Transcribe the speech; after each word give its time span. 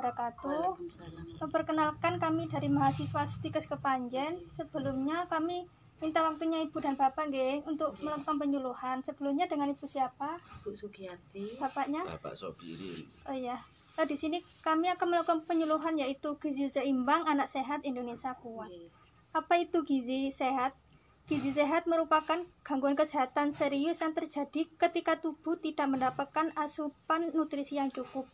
wabarakatuh. 0.00 0.80
Waalaikumsalam. 0.80 1.52
Perkenalkan 1.52 2.14
kami 2.16 2.48
dari 2.48 2.72
mahasiswa 2.72 3.22
Stikes 3.28 3.68
Kepanjen. 3.68 4.40
Sebelumnya 4.48 5.28
kami 5.28 5.68
minta 6.00 6.24
waktunya 6.24 6.64
Ibu 6.64 6.80
dan 6.80 6.96
Bapak 6.96 7.28
nggih 7.28 7.68
untuk 7.68 8.00
melakukan 8.00 8.40
penyuluhan. 8.40 9.04
Sebelumnya 9.04 9.44
dengan 9.44 9.68
Ibu 9.68 9.84
siapa? 9.84 10.40
Bu 10.64 10.72
Sugiyarti. 10.72 11.60
Bapaknya? 11.60 12.08
Bapak 12.08 12.32
Sobirin. 12.32 13.04
Oh 13.28 13.36
iya. 13.36 13.60
Eh, 14.00 14.06
di 14.08 14.16
sini 14.16 14.40
kami 14.64 14.88
akan 14.88 15.06
melakukan 15.12 15.44
penyuluhan 15.44 16.00
yaitu 16.00 16.32
gizi 16.40 16.72
seimbang 16.72 17.28
anak 17.28 17.52
sehat 17.52 17.84
Indonesia 17.84 18.32
kuat. 18.40 18.72
Nggih. 18.72 18.88
Apa 19.36 19.60
itu 19.60 19.84
gizi 19.84 20.32
sehat? 20.32 20.72
Gizi 21.28 21.54
sehat 21.54 21.86
merupakan 21.86 22.42
gangguan 22.66 22.98
kesehatan 22.98 23.54
serius 23.54 24.02
yang 24.02 24.16
terjadi 24.16 24.66
ketika 24.66 25.20
tubuh 25.20 25.54
tidak 25.62 25.86
mendapatkan 25.86 26.50
asupan 26.58 27.30
nutrisi 27.30 27.78
yang 27.78 27.92
cukup. 27.92 28.26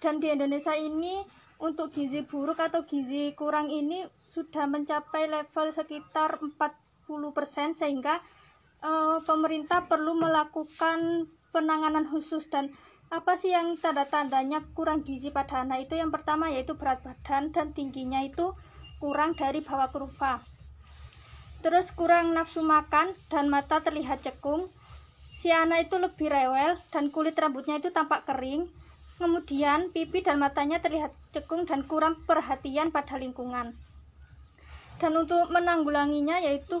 Dan 0.00 0.20
di 0.20 0.28
Indonesia 0.28 0.76
ini 0.76 1.24
untuk 1.56 1.88
gizi 1.92 2.20
buruk 2.20 2.60
atau 2.60 2.84
gizi 2.84 3.32
kurang 3.32 3.72
ini 3.72 4.04
sudah 4.28 4.68
mencapai 4.68 5.24
level 5.24 5.72
sekitar 5.72 6.36
40% 6.36 7.80
sehingga 7.80 8.20
eh, 8.84 9.18
pemerintah 9.24 9.88
perlu 9.88 10.12
melakukan 10.20 11.30
penanganan 11.54 12.04
khusus. 12.04 12.44
Dan 12.52 12.68
apa 13.08 13.40
sih 13.40 13.56
yang 13.56 13.78
tanda-tandanya 13.80 14.68
kurang 14.76 15.00
gizi 15.06 15.32
pada 15.32 15.64
anak 15.64 15.88
itu? 15.88 15.96
Yang 15.96 16.20
pertama 16.20 16.52
yaitu 16.52 16.76
berat 16.76 17.00
badan 17.00 17.54
dan 17.54 17.72
tingginya 17.72 18.20
itu 18.20 18.52
kurang 19.00 19.32
dari 19.32 19.64
bawah 19.64 19.88
kurva. 19.88 20.44
Terus 21.64 21.88
kurang 21.96 22.36
nafsu 22.36 22.60
makan 22.60 23.16
dan 23.32 23.48
mata 23.48 23.80
terlihat 23.80 24.20
cekung. 24.20 24.68
Si 25.40 25.48
anak 25.48 25.88
itu 25.88 25.96
lebih 25.96 26.28
rewel 26.28 26.76
dan 26.92 27.08
kulit 27.08 27.36
rambutnya 27.38 27.80
itu 27.80 27.88
tampak 27.92 28.28
kering 28.28 28.68
kemudian 29.16 29.92
pipi 29.92 30.20
dan 30.20 30.40
matanya 30.40 30.80
terlihat 30.80 31.12
cekung 31.32 31.64
dan 31.64 31.84
kurang 31.84 32.16
perhatian 32.28 32.92
pada 32.92 33.16
lingkungan 33.16 33.72
dan 34.96 35.12
untuk 35.12 35.52
menanggulanginya 35.52 36.40
yaitu 36.40 36.80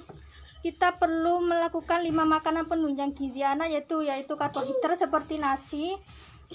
kita 0.64 0.98
perlu 0.98 1.44
melakukan 1.44 2.02
lima 2.02 2.26
makanan 2.26 2.66
penunjang 2.66 3.14
gizi 3.14 3.44
anak 3.44 3.70
yaitu 3.70 4.02
yaitu 4.02 4.34
karbohidrat 4.34 4.98
seperti 4.98 5.38
nasi, 5.38 5.94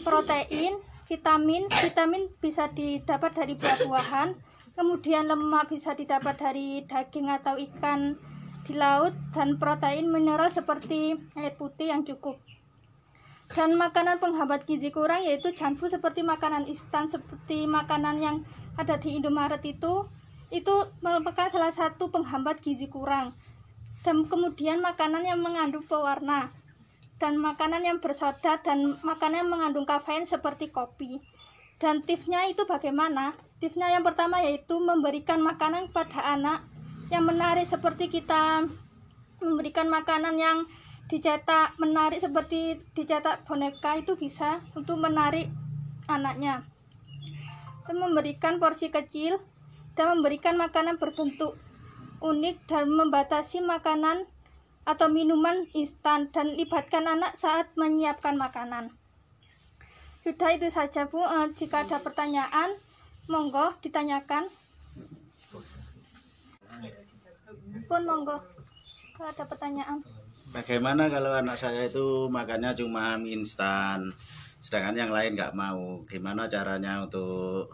protein, 0.04 0.76
vitamin. 1.08 1.70
Vitamin 1.72 2.28
bisa 2.44 2.68
didapat 2.76 3.32
dari 3.32 3.56
buah-buahan, 3.56 4.36
kemudian 4.76 5.32
lemak 5.32 5.72
bisa 5.72 5.96
didapat 5.96 6.36
dari 6.36 6.84
daging 6.84 7.32
atau 7.32 7.56
ikan 7.56 8.20
di 8.68 8.76
laut 8.76 9.16
dan 9.32 9.56
protein 9.56 10.12
mineral 10.12 10.52
seperti 10.52 11.16
air 11.40 11.56
putih 11.56 11.96
yang 11.96 12.04
cukup. 12.04 12.36
Dan 13.52 13.76
makanan 13.76 14.24
penghambat 14.24 14.64
gizi 14.64 14.96
kurang 14.96 15.28
yaitu 15.28 15.52
junk 15.52 15.76
food 15.76 15.92
seperti 15.92 16.24
makanan 16.24 16.64
instan 16.72 17.12
seperti 17.12 17.68
makanan 17.68 18.16
yang 18.24 18.38
ada 18.80 18.96
di 18.96 19.20
Indomaret 19.20 19.60
itu 19.68 20.08
itu 20.52 20.76
merupakan 21.04 21.52
salah 21.52 21.72
satu 21.76 22.08
penghambat 22.12 22.64
gizi 22.64 22.88
kurang. 22.88 23.36
Dan 24.08 24.26
kemudian 24.32 24.80
makanan 24.80 25.28
yang 25.28 25.44
mengandung 25.44 25.84
pewarna 25.84 26.50
dan 27.22 27.38
makanan 27.38 27.86
yang 27.86 28.02
bersoda 28.02 28.58
dan 28.64 28.98
makanan 29.06 29.46
yang 29.46 29.52
mengandung 29.52 29.86
kafein 29.86 30.26
seperti 30.26 30.74
kopi. 30.74 31.22
Dan 31.78 32.02
tipsnya 32.02 32.50
itu 32.50 32.66
bagaimana? 32.66 33.36
Tipsnya 33.62 33.94
yang 33.94 34.02
pertama 34.02 34.42
yaitu 34.42 34.80
memberikan 34.82 35.38
makanan 35.44 35.94
pada 35.94 36.34
anak 36.34 36.66
yang 37.14 37.28
menarik 37.28 37.68
seperti 37.68 38.08
kita 38.08 38.66
memberikan 39.44 39.92
makanan 39.92 40.40
yang 40.40 40.58
dicetak 41.12 41.76
menarik 41.76 42.24
seperti 42.24 42.80
dicetak 42.96 43.44
boneka 43.44 44.00
itu 44.00 44.16
bisa 44.16 44.64
untuk 44.80 44.96
menarik 44.96 45.52
anaknya 46.08 46.64
dan 47.84 48.00
memberikan 48.00 48.64
porsi 48.64 48.88
kecil 48.88 49.44
dan 50.00 50.16
memberikan 50.16 50.56
makanan 50.56 50.96
berbentuk 50.96 51.60
unik 52.24 52.64
dan 52.64 52.88
membatasi 52.88 53.60
makanan 53.60 54.24
atau 54.88 55.12
minuman 55.12 55.68
instan 55.76 56.32
dan 56.32 56.56
libatkan 56.56 57.04
anak 57.04 57.36
saat 57.36 57.68
menyiapkan 57.76 58.40
makanan. 58.40 58.96
Sudah 60.24 60.56
itu 60.56 60.72
saja 60.72 61.12
Bu, 61.12 61.20
Eh, 61.20 61.52
jika 61.60 61.84
ada 61.84 62.00
pertanyaan 62.00 62.72
monggo 63.28 63.76
ditanyakan. 63.84 64.48
Pun 67.90 68.02
monggo 68.08 68.61
kalau 69.22 69.30
ada 69.38 69.46
pertanyaan. 69.46 70.00
Bagaimana 70.50 71.06
kalau 71.06 71.30
anak 71.30 71.54
saya 71.54 71.86
itu 71.86 72.26
makannya 72.26 72.74
cuma 72.74 73.22
mie 73.22 73.38
instan, 73.38 74.10
sedangkan 74.58 74.98
yang 74.98 75.12
lain 75.14 75.38
nggak 75.38 75.54
mau? 75.54 76.02
Gimana 76.10 76.50
caranya 76.50 77.06
untuk 77.06 77.70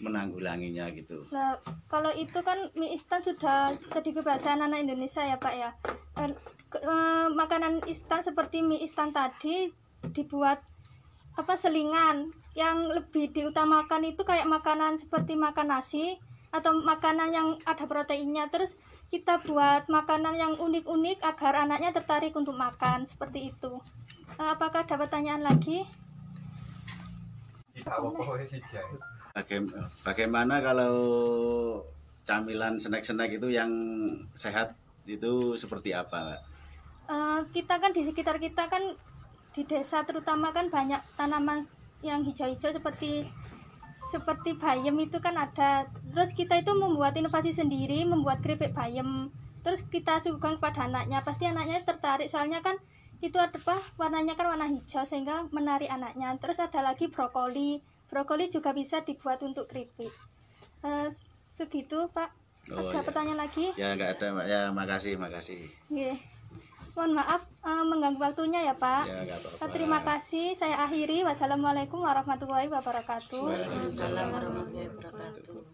menanggulanginya 0.00 0.88
gitu? 0.96 1.28
Nah, 1.28 1.52
kalau 1.86 2.08
itu 2.16 2.40
kan 2.40 2.56
mie 2.72 2.96
instan 2.96 3.20
sudah 3.20 3.76
jadi 3.92 4.08
kebiasaan 4.08 4.64
anak 4.64 4.88
Indonesia 4.88 5.20
ya 5.20 5.36
Pak 5.36 5.52
ya. 5.52 5.70
Eh, 6.24 6.32
ke- 6.72 6.80
eh, 6.80 7.28
makanan 7.28 7.84
instan 7.84 8.24
seperti 8.24 8.64
mie 8.64 8.80
instan 8.80 9.12
tadi 9.12 9.68
dibuat 10.16 10.64
apa 11.36 11.60
selingan 11.60 12.32
yang 12.56 12.88
lebih 12.88 13.36
diutamakan 13.36 14.08
itu 14.08 14.24
kayak 14.24 14.48
makanan 14.48 14.96
seperti 14.96 15.36
makan 15.36 15.76
nasi 15.76 16.16
atau 16.52 16.72
makanan 16.76 17.32
yang 17.32 17.48
ada 17.64 17.84
proteinnya 17.88 18.48
terus 18.52 18.76
kita 19.12 19.44
buat 19.44 19.92
makanan 19.92 20.34
yang 20.40 20.54
unik-unik 20.56 21.20
agar 21.20 21.68
anaknya 21.68 21.92
tertarik 21.92 22.32
untuk 22.32 22.56
makan 22.56 23.04
seperti 23.04 23.52
itu. 23.52 23.76
Eh, 24.40 24.48
apakah 24.48 24.88
ada 24.88 24.96
pertanyaan 24.96 25.44
lagi? 25.44 25.84
Baga- 29.36 29.68
Bagaimana 30.00 30.64
kalau 30.64 30.94
camilan 32.24 32.80
snack-snack 32.80 33.36
itu 33.36 33.52
yang 33.52 33.68
sehat 34.32 34.72
itu 35.04 35.60
seperti 35.60 35.92
apa? 35.92 36.40
Eh, 37.12 37.40
kita 37.52 37.76
kan 37.76 37.92
di 37.92 38.08
sekitar 38.08 38.40
kita 38.40 38.72
kan 38.72 38.96
di 39.52 39.62
desa 39.68 40.00
terutama 40.08 40.56
kan 40.56 40.72
banyak 40.72 41.04
tanaman 41.20 41.68
yang 42.00 42.24
hijau-hijau 42.24 42.72
seperti 42.72 43.28
seperti 44.08 44.56
bayam 44.56 44.96
itu 44.98 45.20
kan 45.20 45.36
ada 45.36 45.86
terus 46.12 46.30
kita 46.36 46.60
itu 46.60 46.72
membuat 46.76 47.16
inovasi 47.16 47.56
sendiri 47.56 48.04
membuat 48.04 48.44
keripik 48.44 48.76
bayam 48.76 49.32
terus 49.64 49.82
kita 49.88 50.20
suguhkan 50.20 50.60
kepada 50.60 50.86
anaknya 50.86 51.24
pasti 51.24 51.48
anaknya 51.48 51.80
tertarik 51.82 52.28
soalnya 52.28 52.60
kan 52.60 52.76
itu 53.22 53.38
ada 53.38 53.54
apa 53.54 53.78
warnanya 53.96 54.34
kan 54.34 54.50
warna 54.50 54.66
hijau 54.66 55.06
sehingga 55.06 55.46
menarik 55.54 55.86
anaknya 55.88 56.34
terus 56.42 56.58
ada 56.58 56.82
lagi 56.82 57.06
brokoli 57.06 57.78
brokoli 58.10 58.50
juga 58.50 58.74
bisa 58.74 59.00
dibuat 59.00 59.40
untuk 59.42 59.70
keripik 59.70 60.12
Eh, 60.82 61.08
segitu 61.54 62.10
pak 62.10 62.34
Oh, 62.70 62.78
ada 62.78 62.94
iya. 62.94 63.02
pertanyaan 63.02 63.40
lagi 63.42 63.74
Ya 63.74 63.98
nggak 63.98 64.22
ada. 64.22 64.28
Ya 64.46 64.60
makasih, 64.70 65.18
makasih. 65.18 65.66
Nggih. 65.90 66.14
Mohon 66.94 67.18
maaf 67.18 67.42
eh, 67.66 67.82
mengganggu 67.82 68.22
waktunya 68.22 68.62
ya, 68.62 68.74
Pak. 68.78 69.02
Ya 69.10 69.18
nggak 69.26 69.38
apa-apa. 69.42 69.64
Terima 69.74 69.98
kasih. 70.06 70.54
Saya 70.54 70.78
akhiri. 70.86 71.26
Wassalamualaikum 71.26 71.98
warahmatullahi 71.98 72.70
wabarakatuh. 72.70 73.42
Waalaikumsalam 73.50 74.26
warahmatullahi 74.30 74.94
wabarakatuh. 74.94 75.72